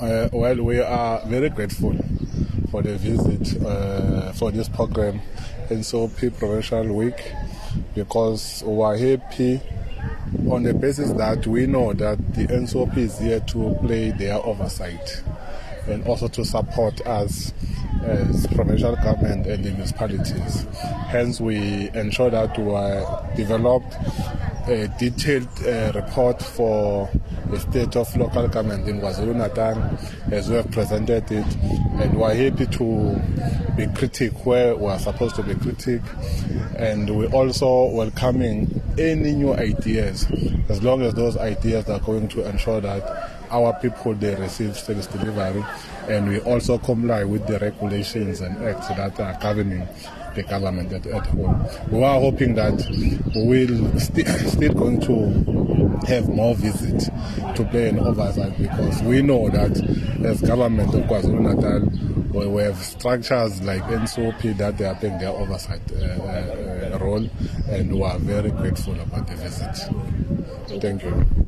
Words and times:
Uh, 0.00 0.28
well, 0.32 0.56
we 0.56 0.80
are 0.80 1.24
very 1.26 1.48
grateful 1.48 1.96
for 2.72 2.82
the 2.82 2.96
visit 2.98 3.62
uh, 3.64 4.32
for 4.32 4.50
this 4.50 4.68
program, 4.68 5.20
NCOP 5.68 6.36
Provincial 6.36 6.92
Week, 6.92 7.32
because 7.94 8.64
we 8.66 8.82
are 8.82 8.96
happy 8.96 9.60
on 10.50 10.64
the 10.64 10.74
basis 10.74 11.12
that 11.12 11.46
we 11.46 11.68
know 11.68 11.92
that 11.92 12.18
the 12.34 12.44
NCOP 12.48 12.96
is 12.96 13.20
here 13.20 13.38
to 13.38 13.78
play 13.82 14.10
their 14.10 14.44
oversight 14.44 15.22
and 15.86 16.04
also 16.08 16.26
to 16.26 16.44
support 16.44 17.00
us 17.06 17.54
as 18.02 18.48
provincial 18.48 18.96
government 18.96 19.46
and 19.46 19.64
the 19.64 19.70
municipalities. 19.70 20.66
Hence, 21.06 21.40
we 21.40 21.88
ensure 21.94 22.30
that 22.30 22.58
we 22.58 22.74
are 22.74 23.30
developed 23.36 23.94
a 24.66 24.88
detailed 24.98 25.48
uh, 25.66 25.92
report 25.94 26.42
for 26.42 27.10
the 27.50 27.60
state 27.60 27.96
of 27.96 28.16
local 28.16 28.48
government 28.48 28.88
in 28.88 29.00
KwaZulu-Natal 29.00 29.98
as 30.32 30.48
we 30.48 30.56
have 30.56 30.70
presented 30.70 31.30
it. 31.30 31.56
And 32.00 32.18
we're 32.18 32.34
happy 32.34 32.66
to 32.66 33.22
be 33.76 33.86
critic 33.94 34.46
where 34.46 34.74
we 34.76 34.86
are 34.86 34.98
supposed 34.98 35.36
to 35.36 35.42
be 35.42 35.54
critic. 35.54 36.00
And 36.76 37.16
we're 37.16 37.32
also 37.32 37.90
welcoming 37.90 38.82
any 38.98 39.32
new 39.32 39.54
ideas 39.54 40.26
as 40.68 40.82
long 40.82 41.02
as 41.02 41.14
those 41.14 41.36
ideas 41.36 41.88
are 41.88 42.00
going 42.00 42.28
to 42.28 42.48
ensure 42.48 42.80
that 42.80 43.32
our 43.50 43.72
people 43.80 44.14
they 44.14 44.34
receive 44.36 44.76
service 44.76 45.06
delivery. 45.06 45.64
And 46.08 46.28
we 46.28 46.40
also 46.40 46.78
comply 46.78 47.24
with 47.24 47.46
the 47.46 47.58
regulations 47.58 48.40
and 48.40 48.56
acts 48.64 48.88
that 48.88 49.20
are 49.20 49.38
governing 49.40 49.86
the 50.34 50.42
government 50.42 50.92
at, 50.92 51.06
at 51.06 51.26
home. 51.26 51.66
We 51.90 52.02
are 52.02 52.20
hoping 52.20 52.54
that 52.54 52.74
we 53.34 53.46
will 53.46 53.98
st- 53.98 54.26
still 54.48 54.74
going 54.74 55.00
to 55.02 56.06
have 56.06 56.28
more 56.28 56.54
visits 56.54 57.06
to 57.56 57.64
play 57.70 57.88
an 57.88 57.98
oversight 57.98 58.56
because 58.58 59.02
we 59.02 59.22
know 59.22 59.48
that 59.50 59.72
as 60.24 60.40
government 60.42 60.94
of 60.94 61.02
KwaZulu-Natal, 61.02 62.30
we, 62.38 62.46
we 62.46 62.62
have 62.62 62.76
structures 62.78 63.62
like 63.62 63.82
NCOP 63.84 64.56
that 64.58 64.78
they 64.78 64.84
are 64.86 64.94
playing 64.96 65.18
their 65.18 65.30
oversight 65.30 65.80
uh, 65.92 66.04
uh, 66.04 66.98
role 67.00 67.28
and 67.68 67.92
we 67.94 68.02
are 68.02 68.18
very 68.18 68.50
grateful 68.50 68.98
about 69.00 69.26
the 69.26 69.36
visit. 69.36 70.80
Thank 70.80 71.02
you. 71.04 71.43